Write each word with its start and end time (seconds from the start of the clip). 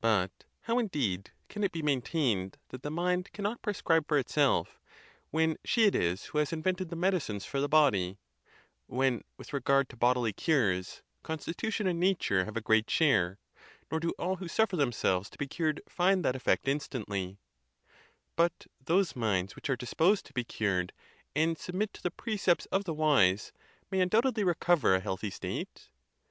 But 0.00 0.44
how, 0.62 0.78
indeed, 0.78 1.30
can 1.50 1.62
it 1.62 1.72
be 1.72 1.82
maintained 1.82 2.56
that 2.70 2.82
the 2.82 2.90
mind 2.90 3.30
cannot 3.34 3.60
pre 3.60 3.74
scribe 3.74 4.08
for 4.08 4.16
itself, 4.16 4.80
when 5.30 5.58
she 5.62 5.84
it 5.84 5.94
is 5.94 6.24
who 6.32 6.38
has 6.38 6.54
invented 6.54 6.88
the 6.88 6.96
med 6.96 7.12
icines 7.12 7.44
for 7.44 7.60
the 7.60 7.68
body, 7.68 8.16
when, 8.86 9.20
with 9.36 9.52
regard 9.52 9.90
to 9.90 9.94
bodily 9.98 10.32
cures, 10.32 11.02
constitution 11.22 11.86
and 11.86 12.00
nature 12.00 12.46
have 12.46 12.56
a 12.56 12.62
great 12.62 12.88
share, 12.88 13.38
nor 13.90 14.00
do 14.00 14.08
all 14.18 14.36
who 14.36 14.48
suffer 14.48 14.74
themselves 14.76 15.28
to 15.28 15.36
be 15.36 15.46
cured 15.46 15.82
find 15.86 16.24
that 16.24 16.34
effect 16.34 16.66
instantly; 16.66 17.36
but 18.36 18.68
those 18.82 19.14
minds'which 19.14 19.68
are 19.68 19.76
disposed 19.76 20.24
to 20.24 20.32
be 20.32 20.44
cured, 20.44 20.94
and 21.36 21.58
sub 21.58 21.74
mit 21.74 21.92
to 21.92 22.02
the 22.02 22.10
precepts 22.10 22.64
of 22.72 22.84
the 22.84 22.94
wise, 22.94 23.52
may 23.90 24.00
undoubtedly 24.00 24.44
recover 24.44 24.94
a 24.94 25.00
healthy 25.00 25.28
state? 25.28 25.90